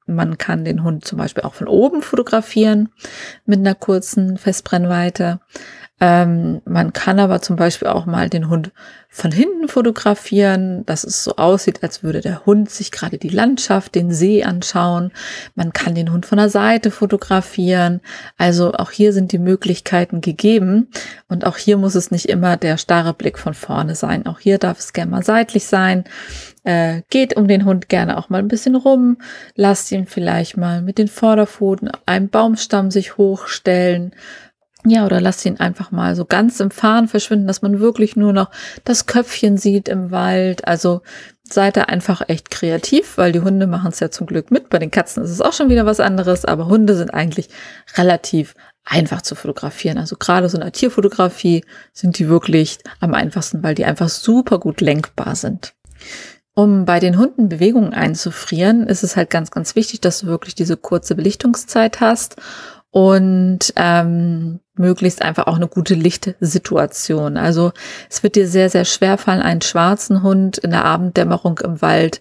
man 0.06 0.38
kann 0.38 0.64
den 0.64 0.82
Hund 0.82 1.04
zum 1.04 1.18
Beispiel 1.18 1.44
auch 1.44 1.54
von 1.54 1.68
oben 1.68 2.02
fotografieren 2.02 2.90
mit 3.46 3.58
einer 3.58 3.74
kurzen 3.74 4.36
Festbrennweite. 4.38 5.40
Ähm, 6.00 6.60
man 6.64 6.92
kann 6.92 7.20
aber 7.20 7.40
zum 7.40 7.54
Beispiel 7.54 7.86
auch 7.88 8.04
mal 8.04 8.28
den 8.28 8.48
Hund 8.48 8.72
von 9.08 9.30
hinten 9.30 9.68
fotografieren, 9.68 10.84
dass 10.86 11.04
es 11.04 11.22
so 11.22 11.36
aussieht, 11.36 11.84
als 11.84 12.02
würde 12.02 12.20
der 12.20 12.44
Hund 12.46 12.68
sich 12.68 12.90
gerade 12.90 13.16
die 13.16 13.28
Landschaft, 13.28 13.94
den 13.94 14.10
See 14.12 14.42
anschauen. 14.42 15.12
Man 15.54 15.72
kann 15.72 15.94
den 15.94 16.12
Hund 16.12 16.26
von 16.26 16.38
der 16.38 16.48
Seite 16.48 16.90
fotografieren. 16.90 18.00
Also 18.36 18.72
auch 18.72 18.90
hier 18.90 19.12
sind 19.12 19.30
die 19.30 19.38
Möglichkeiten 19.38 20.20
gegeben. 20.20 20.88
Und 21.28 21.46
auch 21.46 21.56
hier 21.56 21.76
muss 21.76 21.94
es 21.94 22.10
nicht 22.10 22.28
immer 22.28 22.56
der 22.56 22.76
starre 22.76 23.14
Blick 23.14 23.38
von 23.38 23.54
vorne 23.54 23.94
sein. 23.94 24.26
Auch 24.26 24.40
hier 24.40 24.58
darf 24.58 24.80
es 24.80 24.92
gerne 24.92 25.12
mal 25.12 25.24
seitlich 25.24 25.66
sein. 25.66 26.04
Äh, 26.64 27.02
geht 27.10 27.36
um 27.36 27.46
den 27.46 27.64
Hund 27.64 27.88
gerne 27.88 28.18
auch 28.18 28.30
mal 28.30 28.38
ein 28.38 28.48
bisschen 28.48 28.74
rum. 28.74 29.18
Lasst 29.54 29.92
ihn 29.92 30.06
vielleicht 30.06 30.56
mal 30.56 30.82
mit 30.82 30.98
den 30.98 31.08
Vorderpfoten 31.08 31.90
einem 32.06 32.28
Baumstamm 32.28 32.90
sich 32.90 33.16
hochstellen 33.16 34.14
ja, 34.86 35.06
oder 35.06 35.20
lass 35.20 35.44
ihn 35.46 35.58
einfach 35.58 35.90
mal 35.92 36.14
so 36.14 36.26
ganz 36.26 36.60
im 36.60 36.70
Fahren 36.70 37.08
verschwinden, 37.08 37.46
dass 37.46 37.62
man 37.62 37.80
wirklich 37.80 38.16
nur 38.16 38.34
noch 38.34 38.50
das 38.84 39.06
Köpfchen 39.06 39.56
sieht 39.56 39.88
im 39.88 40.10
Wald. 40.10 40.68
Also 40.68 41.00
seid 41.42 41.78
da 41.78 41.84
einfach 41.84 42.22
echt 42.28 42.50
kreativ, 42.50 43.16
weil 43.16 43.32
die 43.32 43.40
Hunde 43.40 43.66
machen 43.66 43.88
es 43.88 44.00
ja 44.00 44.10
zum 44.10 44.26
Glück 44.26 44.50
mit. 44.50 44.68
Bei 44.68 44.78
den 44.78 44.90
Katzen 44.90 45.24
ist 45.24 45.30
es 45.30 45.40
auch 45.40 45.54
schon 45.54 45.70
wieder 45.70 45.86
was 45.86 46.00
anderes, 46.00 46.44
aber 46.44 46.66
Hunde 46.66 46.96
sind 46.96 47.14
eigentlich 47.14 47.48
relativ 47.96 48.54
einfach 48.84 49.22
zu 49.22 49.34
fotografieren. 49.34 49.96
Also 49.96 50.16
gerade 50.16 50.50
so 50.50 50.58
in 50.58 50.62
der 50.62 50.72
Tierfotografie 50.72 51.64
sind 51.94 52.18
die 52.18 52.28
wirklich 52.28 52.78
am 53.00 53.14
einfachsten, 53.14 53.62
weil 53.62 53.74
die 53.74 53.86
einfach 53.86 54.10
super 54.10 54.58
gut 54.58 54.82
lenkbar 54.82 55.34
sind. 55.34 55.72
Um 56.54 56.84
bei 56.84 57.00
den 57.00 57.18
Hunden 57.18 57.48
Bewegungen 57.48 57.92
einzufrieren, 57.92 58.86
ist 58.86 59.02
es 59.02 59.16
halt 59.16 59.28
ganz, 59.28 59.50
ganz 59.50 59.74
wichtig, 59.74 60.00
dass 60.00 60.20
du 60.20 60.26
wirklich 60.26 60.54
diese 60.54 60.76
kurze 60.76 61.16
Belichtungszeit 61.16 62.00
hast 62.00 62.36
und 62.92 63.72
ähm, 63.74 64.60
möglichst 64.76 65.20
einfach 65.20 65.48
auch 65.48 65.56
eine 65.56 65.66
gute 65.66 65.94
Lichtsituation. 65.94 67.36
Also 67.36 67.72
es 68.08 68.22
wird 68.22 68.36
dir 68.36 68.46
sehr, 68.46 68.70
sehr 68.70 68.84
schwer 68.84 69.18
fallen, 69.18 69.42
einen 69.42 69.62
schwarzen 69.62 70.22
Hund 70.22 70.58
in 70.58 70.70
der 70.70 70.84
Abenddämmerung 70.84 71.58
im 71.58 71.82
Wald 71.82 72.20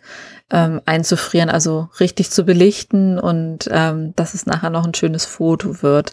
ähm, 0.49 0.81
einzufrieren, 0.85 1.51
also 1.51 1.89
richtig 1.99 2.31
zu 2.31 2.43
belichten 2.43 3.19
und 3.19 3.69
ähm, 3.71 4.15
dass 4.15 4.33
es 4.33 4.47
nachher 4.47 4.71
noch 4.71 4.85
ein 4.85 4.95
schönes 4.95 5.25
Foto 5.25 5.83
wird. 5.83 6.11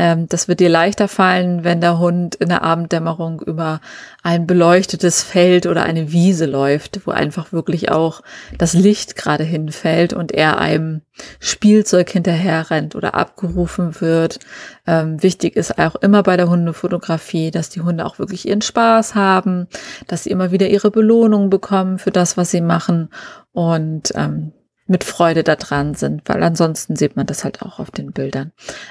Ähm, 0.00 0.28
das 0.30 0.48
wird 0.48 0.60
dir 0.60 0.70
leichter 0.70 1.08
fallen, 1.08 1.62
wenn 1.62 1.82
der 1.82 1.98
Hund 1.98 2.34
in 2.36 2.48
der 2.48 2.62
Abenddämmerung 2.62 3.42
über 3.42 3.82
ein 4.22 4.46
beleuchtetes 4.46 5.22
Feld 5.22 5.66
oder 5.66 5.82
eine 5.82 6.10
Wiese 6.10 6.46
läuft, 6.46 7.06
wo 7.06 7.10
einfach 7.10 7.52
wirklich 7.52 7.90
auch 7.90 8.22
das 8.56 8.72
Licht 8.72 9.14
gerade 9.14 9.44
hinfällt 9.44 10.14
und 10.14 10.32
er 10.32 10.56
einem 10.56 11.02
Spielzeug 11.38 12.08
hinterher 12.08 12.70
rennt 12.70 12.96
oder 12.96 13.14
abgerufen 13.14 14.00
wird. 14.00 14.38
Ähm, 14.86 15.22
wichtig 15.22 15.54
ist 15.54 15.78
auch 15.78 15.96
immer 15.96 16.22
bei 16.22 16.38
der 16.38 16.48
Hundefotografie, 16.48 17.50
dass 17.50 17.68
die 17.68 17.82
Hunde 17.82 18.06
auch 18.06 18.18
wirklich 18.18 18.48
ihren 18.48 18.62
Spaß 18.62 19.14
haben, 19.14 19.68
dass 20.06 20.24
sie 20.24 20.30
immer 20.30 20.50
wieder 20.50 20.68
ihre 20.68 20.90
Belohnung 20.90 21.50
bekommen 21.50 21.98
für 21.98 22.10
das, 22.10 22.38
was 22.38 22.50
sie 22.50 22.62
machen 22.62 23.10
und 23.52 24.12
ähm, 24.14 24.52
mit 24.90 25.04
Freude 25.04 25.44
da 25.44 25.54
dran 25.54 25.94
sind, 25.94 26.22
weil 26.26 26.42
ansonsten 26.42 26.96
sieht 26.96 27.14
man 27.14 27.24
das 27.24 27.44
halt 27.44 27.62
auch 27.62 27.78
auf 27.78 27.92
den 27.92 28.10
Bildern. 28.10 28.50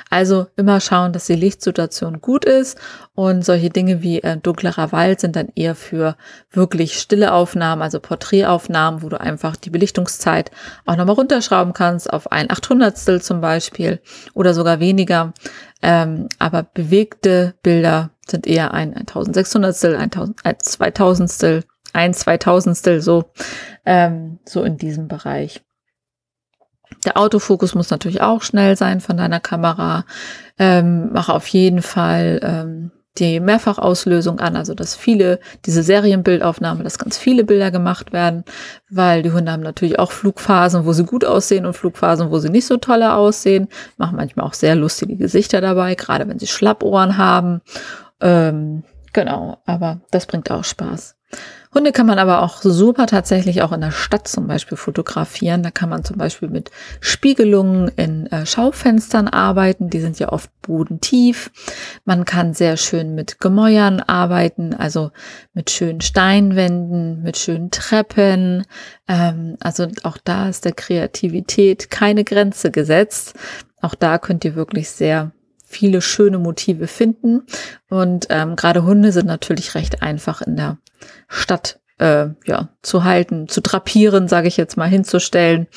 Also 0.10 0.48
immer 0.56 0.80
schauen, 0.80 1.12
dass 1.12 1.26
die 1.26 1.36
Lichtsituation 1.36 2.22
gut 2.22 2.46
ist 2.46 2.80
und 3.16 3.44
solche 3.44 3.70
Dinge 3.70 4.02
wie 4.02 4.24
äh, 4.24 4.38
dunklerer 4.38 4.94
Wald 4.94 5.20
sind 5.20 5.36
dann 5.36 5.50
eher 5.56 5.76
für 5.76 6.16
wirklich 6.52 7.00
stille 7.00 7.34
Aufnahmen, 7.34 7.82
also 7.82 8.00
Porträtaufnahmen, 8.00 9.02
wo 9.04 9.10
du 9.10 9.20
einfach 9.20 9.58
die 9.58 9.70
Belichtungszeit 9.70 10.52
auch 10.86 10.96
nochmal 10.96 11.16
runterschrauben 11.16 11.74
kannst 11.74 12.12
auf 12.14 12.32
ein 12.32 12.50
Achthundertstel 12.50 13.22
zum 13.22 13.42
Beispiel 13.42 14.00
oder 14.34 14.54
sogar 14.54 14.80
weniger. 14.80 15.34
Ähm, 15.82 16.30
aber 16.40 16.64
bewegte 16.64 17.56
Bilder 17.62 18.12
sind 18.26 18.48
eher 18.48 18.74
ein 18.74 18.96
1600stel, 18.96 19.96
ein 19.96 20.12
2000stel, 20.12 21.64
ein 21.92 22.14
2000stel, 22.14 23.02
so, 23.02 23.32
ähm, 23.86 24.40
so 24.46 24.64
in 24.64 24.78
diesem 24.78 25.10
Bereich. 25.10 25.62
Der 27.06 27.18
Autofokus 27.18 27.76
muss 27.76 27.90
natürlich 27.90 28.22
auch 28.22 28.42
schnell 28.42 28.76
sein 28.76 29.00
von 29.02 29.18
deiner 29.18 29.40
Kamera. 29.40 30.06
Ähm, 30.58 31.12
mache 31.14 31.34
auf 31.34 31.48
jeden 31.48 31.82
Fall 31.82 32.40
ähm, 32.44 32.92
die 33.18 33.40
Mehrfachauslösung 33.40 34.40
an, 34.40 34.56
also 34.56 34.74
dass 34.74 34.96
viele, 34.96 35.40
diese 35.66 35.84
Serienbildaufnahme, 35.84 36.84
dass 36.84 37.00
ganz 37.00 37.18
viele 37.18 37.44
Bilder 37.44 37.72
gemacht 37.72 38.14
werden, 38.14 38.44
weil 38.90 39.24
die 39.24 39.32
Hunde 39.32 39.52
haben 39.52 39.64
natürlich 39.64 40.00
auch 40.00 40.12
Flugphasen, 40.12 40.86
wo 40.86 40.94
sie 40.94 41.06
gut 41.06 41.26
aussehen 41.26 41.66
und 41.66 41.74
Flugphasen, 41.74 42.32
wo 42.32 42.40
sie 42.40 42.50
nicht 42.50 42.68
so 42.68 42.78
tolle 42.78 43.14
aussehen. 43.14 43.68
Machen 43.98 44.16
manchmal 44.16 44.46
auch 44.46 44.54
sehr 44.54 44.76
lustige 44.76 45.18
Gesichter 45.18 45.62
dabei, 45.62 45.96
gerade 45.96 46.28
wenn 46.28 46.40
sie 46.40 46.48
Schlappohren 46.48 47.18
haben. 47.18 47.62
Ähm, 48.22 48.84
genau, 49.14 49.58
aber 49.66 50.02
das 50.12 50.26
bringt 50.26 50.52
auch 50.52 50.64
Spaß. 50.64 51.16
Hunde 51.72 51.92
kann 51.92 52.08
man 52.08 52.18
aber 52.18 52.42
auch 52.42 52.64
super 52.64 53.06
tatsächlich 53.06 53.62
auch 53.62 53.72
in 53.72 53.82
der 53.82 53.92
Stadt 53.92 54.28
zum 54.28 54.48
Beispiel 54.48 54.76
fotografieren. 54.76 55.62
Da 55.62 55.70
kann 55.70 55.90
man 55.90 56.04
zum 56.04 56.18
Beispiel 56.18 56.50
mit 56.50 56.72
Spiegelungen 57.00 57.90
in 57.96 58.26
äh, 58.28 58.48
Schaufenstern 58.48 59.28
arbeiten. 59.28 59.92
Die 59.92 60.00
sind 60.00 60.18
ja 60.18 60.32
oft 60.32 60.50
bodentief. 60.64 61.52
Man 62.06 62.26
kann 62.26 62.56
sehr 62.56 62.76
schön 62.76 63.14
mit 63.14 63.40
Gemäuern 63.40 64.00
arbeiten, 64.00 64.74
also 64.74 65.12
mit 65.54 65.70
schönen 65.70 66.02
Steinwänden, 66.02 67.22
mit 67.22 67.38
schönen 67.38 67.70
Treppen. 67.70 68.66
Ähm, 69.08 69.56
also 69.60 69.88
auch 70.02 70.18
da 70.18 70.50
ist 70.50 70.66
der 70.66 70.74
Kreativität 70.74 71.92
keine 71.92 72.24
Grenze 72.24 72.72
gesetzt. 72.72 73.36
Auch 73.80 73.94
da 73.94 74.18
könnt 74.18 74.44
ihr 74.44 74.56
wirklich 74.56 74.90
sehr 74.90 75.34
viele 75.70 76.02
schöne 76.02 76.40
Motive 76.40 76.88
finden. 76.88 77.44
Und 77.90 78.28
ähm, 78.30 78.56
gerade 78.56 78.84
Hunde 78.84 79.12
sind 79.12 79.28
natürlich 79.28 79.76
recht 79.76 80.02
einfach 80.02 80.42
in 80.42 80.56
der 80.56 80.78
Stadt 81.28 81.80
äh, 82.00 82.30
ja, 82.46 82.70
zu 82.82 83.04
halten, 83.04 83.48
zu 83.48 83.62
drapieren, 83.62 84.28
sage 84.28 84.48
ich 84.48 84.58
jetzt 84.58 84.78
mal, 84.78 84.90
hinzustellen. 84.90 85.68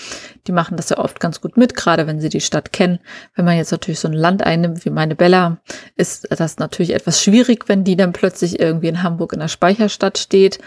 Die 0.46 0.52
machen 0.52 0.76
das 0.76 0.88
ja 0.88 0.98
oft 0.98 1.20
ganz 1.20 1.40
gut 1.40 1.56
mit, 1.56 1.74
gerade 1.74 2.06
wenn 2.06 2.20
sie 2.20 2.30
die 2.30 2.40
Stadt 2.40 2.72
kennen. 2.72 3.00
Wenn 3.34 3.44
man 3.44 3.56
jetzt 3.56 3.72
natürlich 3.72 4.00
so 4.00 4.08
ein 4.08 4.14
Land 4.14 4.42
einnimmt 4.42 4.84
wie 4.84 4.90
meine 4.90 5.14
Bella, 5.14 5.58
ist 5.96 6.26
das 6.30 6.58
natürlich 6.58 6.94
etwas 6.94 7.22
schwierig, 7.22 7.68
wenn 7.68 7.84
die 7.84 7.96
dann 7.96 8.12
plötzlich 8.12 8.60
irgendwie 8.60 8.88
in 8.88 9.02
Hamburg 9.02 9.34
in 9.34 9.40
der 9.40 9.48
Speicherstadt 9.48 10.16
steht. 10.16 10.58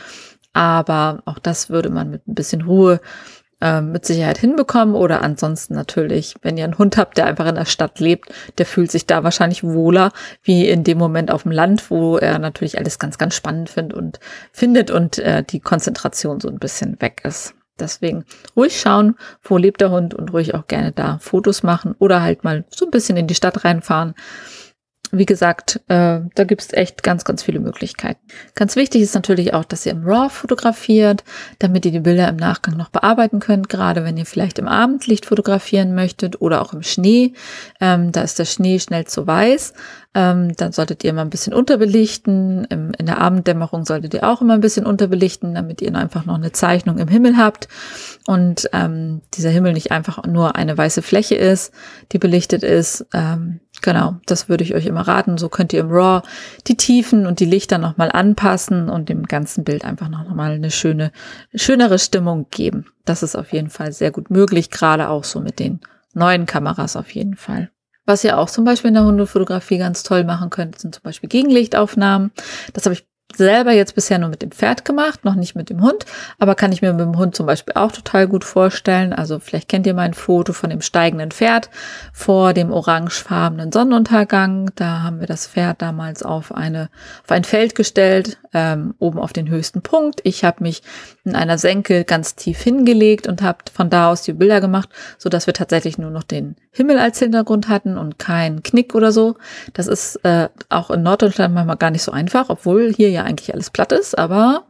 Aber 0.53 1.23
auch 1.25 1.39
das 1.39 1.69
würde 1.69 1.89
man 1.89 2.11
mit 2.11 2.27
ein 2.27 2.35
bisschen 2.35 2.61
Ruhe 2.61 3.01
äh, 3.65 3.81
mit 3.81 4.05
Sicherheit 4.05 4.37
hinbekommen. 4.37 4.93
Oder 4.93 5.23
ansonsten 5.23 5.73
natürlich, 5.73 6.35
wenn 6.43 6.55
ihr 6.55 6.65
einen 6.65 6.77
Hund 6.77 6.97
habt, 6.97 7.17
der 7.17 7.25
einfach 7.25 7.47
in 7.47 7.55
der 7.55 7.65
Stadt 7.65 7.99
lebt, 7.99 8.29
der 8.59 8.67
fühlt 8.67 8.91
sich 8.91 9.07
da 9.07 9.23
wahrscheinlich 9.23 9.63
wohler, 9.63 10.11
wie 10.43 10.69
in 10.69 10.83
dem 10.83 10.99
Moment 10.99 11.31
auf 11.31 11.43
dem 11.43 11.51
Land, 11.51 11.89
wo 11.89 12.17
er 12.17 12.37
natürlich 12.37 12.77
alles 12.77 12.99
ganz, 12.99 13.17
ganz 13.17 13.33
spannend 13.33 13.69
findet 13.69 13.97
und 13.97 14.19
findet 14.51 14.91
und 14.91 15.17
äh, 15.17 15.43
die 15.43 15.59
Konzentration 15.59 16.39
so 16.39 16.47
ein 16.47 16.59
bisschen 16.59 17.01
weg 17.01 17.21
ist. 17.23 17.55
Deswegen 17.79 18.23
ruhig 18.55 18.79
schauen, 18.79 19.15
wo 19.41 19.57
lebt 19.57 19.81
der 19.81 19.89
Hund 19.89 20.13
und 20.13 20.31
ruhig 20.31 20.53
auch 20.53 20.67
gerne 20.67 20.91
da 20.91 21.17
Fotos 21.19 21.63
machen 21.63 21.95
oder 21.99 22.21
halt 22.21 22.43
mal 22.43 22.65
so 22.69 22.85
ein 22.85 22.91
bisschen 22.91 23.17
in 23.17 23.27
die 23.27 23.35
Stadt 23.35 23.65
reinfahren 23.65 24.13
wie 25.17 25.25
gesagt, 25.25 25.81
äh, 25.87 26.19
da 26.35 26.43
gibt's 26.43 26.73
echt 26.73 27.03
ganz, 27.03 27.25
ganz 27.25 27.43
viele 27.43 27.59
Möglichkeiten. 27.59 28.19
Ganz 28.53 28.75
wichtig 28.75 29.01
ist 29.01 29.15
natürlich 29.15 29.53
auch, 29.53 29.65
dass 29.65 29.85
ihr 29.85 29.93
im 29.93 30.05
RAW 30.05 30.29
fotografiert, 30.29 31.23
damit 31.59 31.85
ihr 31.85 31.91
die 31.91 31.99
Bilder 31.99 32.27
im 32.27 32.35
Nachgang 32.35 32.77
noch 32.77 32.89
bearbeiten 32.89 33.39
könnt, 33.39 33.69
gerade 33.69 34.03
wenn 34.03 34.17
ihr 34.17 34.25
vielleicht 34.25 34.59
im 34.59 34.67
Abendlicht 34.67 35.25
fotografieren 35.25 35.95
möchtet 35.95 36.41
oder 36.41 36.61
auch 36.61 36.73
im 36.73 36.83
Schnee. 36.83 37.33
Ähm, 37.79 38.11
da 38.11 38.21
ist 38.21 38.39
der 38.39 38.45
Schnee 38.45 38.79
schnell 38.79 39.05
zu 39.05 39.25
weiß. 39.25 39.73
Ähm, 40.15 40.55
dann 40.55 40.71
solltet 40.71 41.03
ihr 41.03 41.09
immer 41.09 41.21
ein 41.21 41.29
bisschen 41.29 41.53
unterbelichten. 41.53 42.65
Im, 42.69 42.91
in 42.97 43.05
der 43.05 43.19
Abenddämmerung 43.19 43.85
solltet 43.85 44.13
ihr 44.13 44.23
auch 44.23 44.41
immer 44.41 44.53
ein 44.53 44.61
bisschen 44.61 44.85
unterbelichten, 44.85 45.53
damit 45.55 45.81
ihr 45.81 45.93
einfach 45.93 46.25
noch 46.25 46.35
eine 46.35 46.53
Zeichnung 46.53 46.97
im 46.99 47.09
Himmel 47.09 47.37
habt 47.37 47.67
und 48.25 48.69
ähm, 48.71 49.21
dieser 49.33 49.49
Himmel 49.49 49.73
nicht 49.73 49.91
einfach 49.91 50.23
nur 50.25 50.55
eine 50.55 50.77
weiße 50.77 51.01
Fläche 51.01 51.35
ist, 51.35 51.73
die 52.13 52.17
belichtet 52.17 52.63
ist. 52.63 53.05
Ähm, 53.13 53.59
genau, 53.81 54.15
das 54.25 54.49
würde 54.49 54.63
ich 54.63 54.75
euch 54.75 54.85
immer 54.85 55.07
raten. 55.07 55.37
So 55.37 55.49
könnt 55.49 55.73
ihr 55.73 55.81
im 55.81 55.91
RAW 55.91 56.23
die 56.67 56.77
Tiefen 56.77 57.25
und 57.25 57.39
die 57.39 57.45
Lichter 57.45 57.77
nochmal 57.77 58.11
anpassen 58.11 58.89
und 58.89 59.09
dem 59.09 59.23
ganzen 59.23 59.63
Bild 59.63 59.85
einfach 59.85 60.09
noch 60.09 60.27
mal 60.33 60.51
eine 60.51 60.71
schöne, 60.71 61.11
schönere 61.53 61.99
Stimmung 61.99 62.47
geben. 62.51 62.87
Das 63.05 63.23
ist 63.23 63.35
auf 63.35 63.53
jeden 63.53 63.69
Fall 63.69 63.91
sehr 63.91 64.11
gut 64.11 64.29
möglich, 64.29 64.69
gerade 64.69 65.09
auch 65.09 65.23
so 65.23 65.39
mit 65.39 65.59
den 65.59 65.79
neuen 66.13 66.45
Kameras 66.45 66.95
auf 66.95 67.11
jeden 67.11 67.35
Fall. 67.35 67.69
Was 68.05 68.23
ihr 68.23 68.37
auch 68.37 68.49
zum 68.49 68.65
Beispiel 68.65 68.89
in 68.89 68.95
der 68.95 69.05
Hundefotografie 69.05 69.79
ganz 69.79 70.03
toll 70.03 70.23
machen 70.23 70.51
könnt, 70.51 70.79
sind 70.79 70.93
zum 70.93 71.03
Beispiel 71.03 71.27
Gegenlichtaufnahmen. 71.27 72.31
Das 72.73 72.85
habe 72.85 72.93
ich 72.93 73.07
selber 73.33 73.71
jetzt 73.71 73.95
bisher 73.95 74.19
nur 74.19 74.29
mit 74.29 74.41
dem 74.41 74.51
Pferd 74.51 74.85
gemacht, 74.85 75.25
noch 75.25 75.35
nicht 75.35 75.55
mit 75.55 75.69
dem 75.69 75.81
Hund, 75.81 76.05
aber 76.39 76.55
kann 76.55 76.71
ich 76.71 76.81
mir 76.81 76.93
mit 76.93 77.01
dem 77.01 77.17
Hund 77.17 77.35
zum 77.35 77.45
Beispiel 77.45 77.73
auch 77.75 77.91
total 77.91 78.27
gut 78.27 78.43
vorstellen. 78.43 79.13
Also 79.13 79.39
vielleicht 79.39 79.69
kennt 79.69 79.87
ihr 79.87 79.93
mein 79.93 80.13
Foto 80.13 80.53
von 80.53 80.69
dem 80.69 80.81
steigenden 80.81 81.31
Pferd 81.31 81.69
vor 82.13 82.53
dem 82.53 82.71
orangefarbenen 82.71 83.71
Sonnenuntergang. 83.71 84.71
Da 84.75 85.03
haben 85.03 85.19
wir 85.19 85.27
das 85.27 85.47
Pferd 85.47 85.81
damals 85.81 86.23
auf 86.23 86.53
eine 86.53 86.89
auf 87.23 87.31
ein 87.31 87.43
Feld 87.43 87.75
gestellt, 87.75 88.37
ähm, 88.53 88.95
oben 88.99 89.19
auf 89.19 89.33
den 89.33 89.49
höchsten 89.49 89.81
Punkt. 89.81 90.21
Ich 90.23 90.43
habe 90.43 90.63
mich 90.63 90.81
in 91.25 91.35
einer 91.35 91.57
Senke 91.57 92.05
ganz 92.05 92.35
tief 92.35 92.61
hingelegt 92.61 93.27
und 93.27 93.41
habe 93.41 93.59
von 93.73 93.89
da 93.89 94.11
aus 94.11 94.21
die 94.21 94.33
Bilder 94.33 94.61
gemacht, 94.61 94.89
so 95.17 95.29
dass 95.29 95.47
wir 95.47 95.53
tatsächlich 95.53 95.97
nur 95.97 96.11
noch 96.11 96.23
den 96.23 96.55
Himmel 96.71 96.99
als 96.99 97.19
Hintergrund 97.19 97.67
hatten 97.67 97.97
und 97.97 98.19
kein 98.19 98.63
Knick 98.63 98.95
oder 98.95 99.11
so. 99.11 99.35
Das 99.73 99.87
ist 99.87 100.17
äh, 100.23 100.49
auch 100.69 100.91
in 100.91 101.03
Norddeutschland 101.03 101.53
manchmal 101.53 101.77
gar 101.77 101.91
nicht 101.91 102.03
so 102.03 102.11
einfach, 102.11 102.49
obwohl 102.49 102.93
hier 102.93 103.09
ja 103.09 103.23
eigentlich 103.23 103.53
alles 103.53 103.69
platt 103.69 103.91
ist, 103.91 104.17
aber 104.17 104.65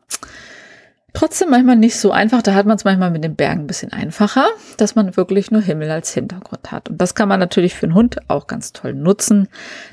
trotzdem 1.16 1.50
manchmal 1.50 1.76
nicht 1.76 1.98
so 1.98 2.12
einfach. 2.12 2.42
Da 2.42 2.54
hat 2.54 2.66
man 2.66 2.76
es 2.78 2.84
manchmal 2.84 3.10
mit 3.10 3.24
den 3.24 3.36
Bergen 3.36 3.62
ein 3.62 3.68
bisschen 3.68 3.92
einfacher, 3.92 4.48
dass 4.78 4.96
man 4.96 5.18
wirklich 5.18 5.50
nur 5.50 5.62
Himmel 5.62 5.90
als 5.90 6.14
Hintergrund 6.14 6.72
hat. 6.72 6.90
Und 6.90 7.02
das 7.02 7.16
kann 7.16 7.28
man 7.28 7.40
natürlich 7.40 7.74
für 7.74 7.88
einen 7.88 7.96
Hund 7.96 8.18
auch 8.28 8.48
ganz 8.48 8.74
toll 8.74 8.94
nutzen, 8.94 9.48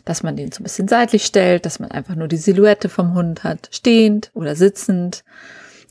dass 0.04 0.22
man 0.22 0.36
den 0.36 0.52
so 0.52 0.60
ein 0.60 0.64
bisschen 0.64 0.88
seitlich 0.88 1.24
stellt, 1.24 1.64
dass 1.64 1.78
man 1.78 1.90
einfach 1.90 2.14
nur 2.14 2.28
die 2.28 2.36
Silhouette 2.36 2.88
vom 2.88 3.14
Hund 3.14 3.44
hat, 3.44 3.68
stehend 3.72 4.30
oder 4.34 4.54
sitzend 4.54 5.24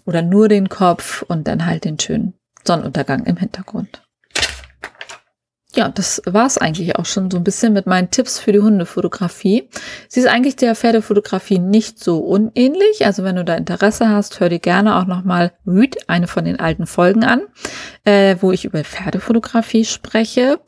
oder 0.05 0.21
nur 0.21 0.47
den 0.47 0.69
Kopf 0.69 1.23
und 1.23 1.47
dann 1.47 1.65
halt 1.65 1.85
den 1.85 1.99
schönen 1.99 2.33
Sonnenuntergang 2.63 3.25
im 3.25 3.37
Hintergrund. 3.37 4.03
Ja, 5.73 5.87
das 5.87 6.21
war's 6.25 6.57
eigentlich 6.57 6.97
auch 6.97 7.05
schon 7.05 7.31
so 7.31 7.37
ein 7.37 7.45
bisschen 7.45 7.71
mit 7.71 7.85
meinen 7.85 8.11
Tipps 8.11 8.39
für 8.39 8.51
die 8.51 8.59
Hundefotografie. 8.59 9.69
Sie 10.09 10.19
ist 10.19 10.27
eigentlich 10.27 10.57
der 10.57 10.75
Pferdefotografie 10.75 11.59
nicht 11.59 11.97
so 11.97 12.19
unähnlich. 12.19 13.05
Also 13.05 13.23
wenn 13.23 13.37
du 13.37 13.45
da 13.45 13.55
Interesse 13.55 14.09
hast, 14.09 14.41
hör 14.41 14.49
dir 14.49 14.59
gerne 14.59 14.97
auch 14.97 15.05
nochmal 15.05 15.53
Read, 15.65 16.09
eine 16.09 16.27
von 16.27 16.43
den 16.43 16.59
alten 16.59 16.87
Folgen 16.87 17.23
an, 17.23 17.43
äh, 18.03 18.35
wo 18.41 18.51
ich 18.51 18.65
über 18.65 18.83
Pferdefotografie 18.83 19.85
spreche. 19.85 20.59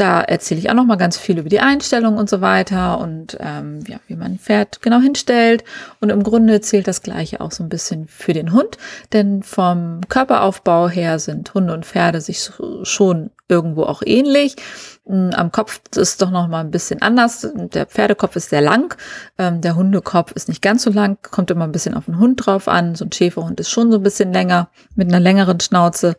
Da 0.00 0.22
erzähle 0.22 0.60
ich 0.60 0.70
auch 0.70 0.74
noch 0.74 0.86
mal 0.86 0.96
ganz 0.96 1.18
viel 1.18 1.36
über 1.36 1.50
die 1.50 1.60
Einstellung 1.60 2.16
und 2.16 2.30
so 2.30 2.40
weiter 2.40 2.98
und 3.00 3.36
ähm, 3.38 3.80
ja, 3.86 3.98
wie 4.06 4.16
man 4.16 4.32
ein 4.32 4.38
Pferd 4.38 4.80
genau 4.80 4.98
hinstellt. 4.98 5.62
Und 6.00 6.08
im 6.08 6.22
Grunde 6.22 6.62
zählt 6.62 6.88
das 6.88 7.02
Gleiche 7.02 7.42
auch 7.42 7.52
so 7.52 7.62
ein 7.62 7.68
bisschen 7.68 8.08
für 8.08 8.32
den 8.32 8.54
Hund, 8.54 8.78
denn 9.12 9.42
vom 9.42 10.00
Körperaufbau 10.08 10.88
her 10.88 11.18
sind 11.18 11.52
Hunde 11.52 11.74
und 11.74 11.84
Pferde 11.84 12.22
sich 12.22 12.50
schon 12.82 13.28
irgendwo 13.46 13.82
auch 13.82 14.00
ähnlich. 14.02 14.56
Hm, 15.04 15.32
am 15.34 15.52
Kopf 15.52 15.82
ist 15.94 16.22
doch 16.22 16.30
noch 16.30 16.48
mal 16.48 16.60
ein 16.60 16.70
bisschen 16.70 17.02
anders. 17.02 17.46
Der 17.54 17.84
Pferdekopf 17.84 18.36
ist 18.36 18.48
sehr 18.48 18.62
lang, 18.62 18.94
ähm, 19.36 19.60
der 19.60 19.76
Hundekopf 19.76 20.32
ist 20.32 20.48
nicht 20.48 20.62
ganz 20.62 20.82
so 20.82 20.90
lang, 20.90 21.18
kommt 21.30 21.50
immer 21.50 21.64
ein 21.64 21.72
bisschen 21.72 21.92
auf 21.92 22.06
den 22.06 22.18
Hund 22.18 22.46
drauf 22.46 22.68
an. 22.68 22.94
So 22.94 23.04
ein 23.04 23.12
Schäferhund 23.12 23.60
ist 23.60 23.68
schon 23.68 23.90
so 23.92 23.98
ein 23.98 24.02
bisschen 24.02 24.32
länger, 24.32 24.70
mit 24.94 25.08
einer 25.08 25.20
längeren 25.20 25.60
Schnauze. 25.60 26.16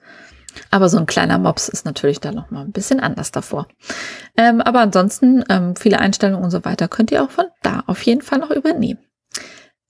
Aber 0.70 0.90
so 0.90 0.98
ein 0.98 1.06
kleiner 1.06 1.38
Mops 1.38 1.70
ist 1.70 1.86
natürlich 1.86 2.20
da 2.20 2.32
noch 2.32 2.52
mal 2.52 2.62
ein 2.62 2.72
bisschen 2.72 3.00
anders 3.00 3.32
davor. 3.32 3.68
Ähm, 4.38 4.62
aber 4.62 4.80
ansonsten 4.80 5.44
ähm, 5.50 5.76
viele 5.76 6.00
Einstellungen 6.00 6.44
und 6.44 6.52
so 6.52 6.66
weiter 6.66 6.88
könnt 6.88 7.12
ihr 7.12 7.24
auch 7.24 7.32
von 7.32 7.46
da 7.62 7.84
auf 7.88 8.02
jeden 8.04 8.22
Fall 8.22 8.40
noch 8.40 8.52
übernehmen. 8.52 9.00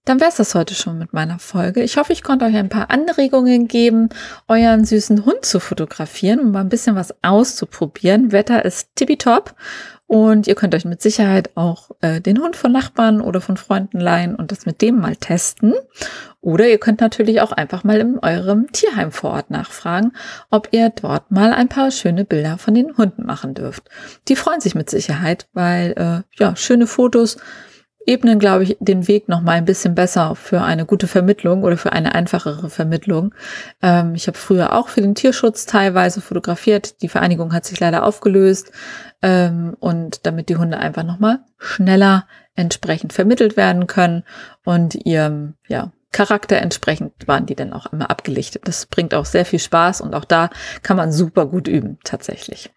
Dann 0.05 0.19
wäre 0.19 0.31
es 0.31 0.37
das 0.37 0.55
heute 0.55 0.73
schon 0.73 0.97
mit 0.97 1.13
meiner 1.13 1.37
Folge. 1.37 1.83
Ich 1.83 1.97
hoffe, 1.97 2.11
ich 2.11 2.23
konnte 2.23 2.45
euch 2.45 2.55
ein 2.55 2.69
paar 2.69 2.89
Anregungen 2.89 3.67
geben, 3.67 4.09
euren 4.47 4.83
süßen 4.83 5.25
Hund 5.25 5.45
zu 5.45 5.59
fotografieren, 5.59 6.39
um 6.39 6.51
mal 6.51 6.61
ein 6.61 6.69
bisschen 6.69 6.95
was 6.95 7.13
auszuprobieren. 7.23 8.31
Wetter 8.31 8.65
ist 8.65 8.95
tippitopp 8.95 9.53
und 10.11 10.45
ihr 10.45 10.55
könnt 10.55 10.75
euch 10.75 10.83
mit 10.83 11.01
Sicherheit 11.01 11.51
auch 11.55 11.91
äh, 12.01 12.19
den 12.19 12.41
Hund 12.41 12.57
von 12.57 12.73
Nachbarn 12.73 13.21
oder 13.21 13.39
von 13.39 13.55
Freunden 13.55 13.97
leihen 13.97 14.35
und 14.35 14.51
das 14.51 14.65
mit 14.65 14.81
dem 14.81 14.99
mal 14.99 15.15
testen. 15.15 15.73
Oder 16.41 16.67
ihr 16.67 16.79
könnt 16.79 16.99
natürlich 16.99 17.39
auch 17.39 17.53
einfach 17.53 17.85
mal 17.85 17.97
in 18.01 18.19
eurem 18.19 18.69
Tierheim 18.73 19.13
vor 19.13 19.31
Ort 19.31 19.51
nachfragen, 19.51 20.11
ob 20.49 20.67
ihr 20.71 20.89
dort 20.89 21.31
mal 21.31 21.53
ein 21.53 21.69
paar 21.69 21.91
schöne 21.91 22.25
Bilder 22.25 22.57
von 22.57 22.73
den 22.73 22.97
Hunden 22.97 23.25
machen 23.25 23.53
dürft. 23.53 23.83
Die 24.27 24.35
freuen 24.35 24.59
sich 24.59 24.75
mit 24.75 24.89
Sicherheit, 24.89 25.47
weil 25.53 25.93
äh, 25.95 26.37
ja 26.37 26.57
schöne 26.57 26.87
Fotos 26.87 27.37
ebnen, 28.05 28.39
glaube 28.39 28.63
ich, 28.63 28.77
den 28.79 29.07
Weg 29.07 29.29
noch 29.29 29.41
mal 29.41 29.53
ein 29.53 29.65
bisschen 29.65 29.95
besser 29.95 30.35
für 30.35 30.61
eine 30.61 30.85
gute 30.85 31.07
Vermittlung 31.07 31.63
oder 31.63 31.77
für 31.77 31.91
eine 31.91 32.15
einfachere 32.15 32.69
Vermittlung. 32.69 33.33
Ähm, 33.81 34.15
ich 34.15 34.27
habe 34.27 34.37
früher 34.37 34.73
auch 34.73 34.87
für 34.87 35.01
den 35.01 35.15
Tierschutz 35.15 35.65
teilweise 35.65 36.21
fotografiert. 36.21 37.01
Die 37.01 37.09
Vereinigung 37.09 37.53
hat 37.53 37.65
sich 37.65 37.79
leider 37.79 38.05
aufgelöst 38.05 38.71
ähm, 39.21 39.75
und 39.79 40.25
damit 40.25 40.49
die 40.49 40.57
Hunde 40.57 40.77
einfach 40.77 41.03
noch 41.03 41.19
mal 41.19 41.39
schneller 41.57 42.25
entsprechend 42.55 43.13
vermittelt 43.13 43.55
werden 43.57 43.87
können 43.87 44.23
und 44.63 44.95
ihrem 45.05 45.53
ja 45.67 45.91
Charakter 46.11 46.57
entsprechend 46.57 47.27
waren 47.27 47.45
die 47.45 47.55
dann 47.55 47.71
auch 47.71 47.91
immer 47.93 48.09
abgelichtet. 48.09 48.67
Das 48.67 48.85
bringt 48.85 49.13
auch 49.13 49.25
sehr 49.25 49.45
viel 49.45 49.59
Spaß 49.59 50.01
und 50.01 50.13
auch 50.13 50.25
da 50.25 50.49
kann 50.83 50.97
man 50.97 51.11
super 51.11 51.45
gut 51.45 51.67
üben 51.67 51.99
tatsächlich. 52.03 52.71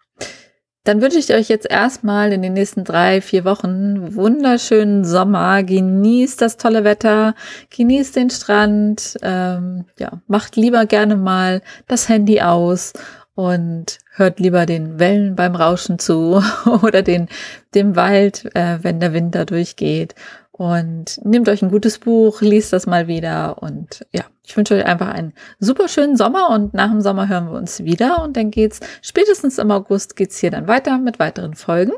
Dann 0.85 1.01
wünsche 1.01 1.19
ich 1.19 1.33
euch 1.33 1.49
jetzt 1.49 1.69
erstmal 1.69 2.31
in 2.35 2.43
den 2.43 2.53
nächsten 2.53 2.85
drei, 2.85 3.23
vier 3.23 3.47
Wochen 3.47 4.15
wunderschönen 4.15 5.07
Sommer. 5.07 5.63
Genießt 5.63 6.43
das 6.43 6.59
tolle 6.59 6.85
Wetter, 6.85 7.35
genießt 7.75 8.15
den 8.15 8.29
Strand, 8.29 9.17
ähm, 9.23 9.87
ja, 9.99 10.21
macht 10.27 10.57
lieber 10.57 10.85
gerne 10.85 11.17
mal 11.17 11.63
das 11.89 12.11
Handy 12.11 12.43
aus 12.43 12.93
und 13.35 13.99
hört 14.15 14.39
lieber 14.41 14.67
den 14.67 14.99
Wellen 14.99 15.37
beim 15.37 15.57
Rauschen 15.57 15.99
zu 15.99 16.43
oder 16.83 17.01
den, 17.01 17.29
dem 17.75 17.97
Wald, 17.97 18.55
äh, 18.55 18.79
wenn 18.83 19.01
der 19.01 19.15
Winter 19.15 19.47
durchgeht. 19.47 20.15
Und 20.53 21.19
nehmt 21.25 21.49
euch 21.49 21.63
ein 21.63 21.71
gutes 21.71 21.99
Buch, 21.99 22.43
liest 22.43 22.75
das 22.75 22.87
mal 22.87 23.09
wieder 23.09 23.63
und 23.63 24.07
ja, 24.13 24.25
ich 24.47 24.57
wünsche 24.57 24.75
euch 24.75 24.85
einfach 24.85 25.09
einen 25.09 25.33
super 25.59 25.89
schönen 25.89 26.17
Sommer 26.17 26.51
und 26.51 26.75
nach 26.75 26.91
dem 26.91 27.01
Sommer 27.01 27.29
hören 27.29 27.47
wir 27.47 27.57
uns 27.57 27.83
wieder 27.83 28.23
und 28.23 28.37
dann 28.37 28.51
geht's 28.51 28.81
spätestens 29.01 29.59
im 29.59 29.71
August 29.71 30.17
geht's 30.17 30.39
hier 30.39 30.51
dann 30.51 30.69
weiter 30.69 30.99
mit 30.99 31.19
weiteren 31.19 31.55
Folgen. 31.55 31.93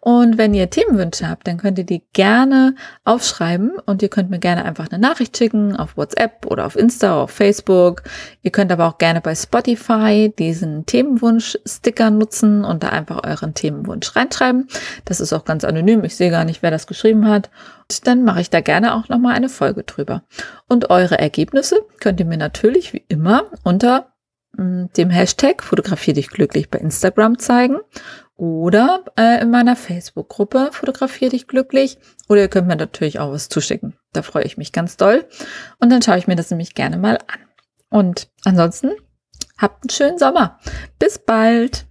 Und 0.00 0.36
wenn 0.36 0.52
ihr 0.52 0.68
Themenwünsche 0.68 1.28
habt, 1.28 1.46
dann 1.46 1.58
könnt 1.58 1.78
ihr 1.78 1.84
die 1.84 2.02
gerne 2.12 2.74
aufschreiben 3.04 3.72
und 3.86 4.02
ihr 4.02 4.08
könnt 4.08 4.30
mir 4.30 4.40
gerne 4.40 4.64
einfach 4.64 4.88
eine 4.90 5.00
Nachricht 5.00 5.36
schicken 5.36 5.76
auf 5.76 5.96
WhatsApp 5.96 6.46
oder 6.46 6.66
auf 6.66 6.76
Insta, 6.76 7.12
oder 7.12 7.22
auf 7.22 7.30
Facebook. 7.30 8.02
Ihr 8.42 8.50
könnt 8.50 8.72
aber 8.72 8.86
auch 8.86 8.98
gerne 8.98 9.20
bei 9.20 9.34
Spotify 9.34 10.32
diesen 10.36 10.86
Themenwunsch-Sticker 10.86 12.10
nutzen 12.10 12.64
und 12.64 12.82
da 12.82 12.88
einfach 12.88 13.22
euren 13.24 13.54
Themenwunsch 13.54 14.14
reinschreiben. 14.16 14.68
Das 15.04 15.20
ist 15.20 15.32
auch 15.32 15.44
ganz 15.44 15.64
anonym. 15.64 16.02
Ich 16.04 16.16
sehe 16.16 16.30
gar 16.30 16.44
nicht, 16.44 16.62
wer 16.62 16.70
das 16.70 16.86
geschrieben 16.86 17.28
hat. 17.28 17.50
Und 17.90 18.06
dann 18.06 18.24
mache 18.24 18.40
ich 18.40 18.50
da 18.50 18.60
gerne 18.60 18.94
auch 18.94 19.08
nochmal 19.08 19.34
eine 19.34 19.48
Folge 19.48 19.82
drüber. 19.84 20.22
Und 20.68 20.90
eure 20.90 21.18
Ergebnisse 21.18 21.84
könnt 22.02 22.18
ihr 22.18 22.26
mir 22.26 22.36
natürlich 22.36 22.92
wie 22.92 23.04
immer 23.08 23.44
unter 23.62 24.12
mm, 24.56 24.86
dem 24.96 25.08
Hashtag 25.08 25.62
Fotografier 25.62 26.14
dich 26.14 26.28
glücklich 26.28 26.68
bei 26.68 26.80
Instagram 26.80 27.38
zeigen 27.38 27.78
oder 28.34 29.04
äh, 29.16 29.40
in 29.40 29.50
meiner 29.50 29.76
Facebook-Gruppe 29.76 30.70
Fotografier 30.72 31.30
dich 31.30 31.46
glücklich 31.46 31.98
oder 32.28 32.40
ihr 32.40 32.48
könnt 32.48 32.66
mir 32.66 32.74
natürlich 32.74 33.20
auch 33.20 33.30
was 33.30 33.48
zuschicken. 33.48 33.96
Da 34.12 34.22
freue 34.22 34.44
ich 34.44 34.58
mich 34.58 34.72
ganz 34.72 34.96
doll 34.96 35.24
und 35.78 35.90
dann 35.92 36.02
schaue 36.02 36.18
ich 36.18 36.26
mir 36.26 36.36
das 36.36 36.50
nämlich 36.50 36.74
gerne 36.74 36.98
mal 36.98 37.18
an. 37.18 37.40
Und 37.88 38.30
ansonsten 38.44 38.90
habt 39.56 39.84
einen 39.84 39.90
schönen 39.90 40.18
Sommer. 40.18 40.58
Bis 40.98 41.20
bald. 41.20 41.86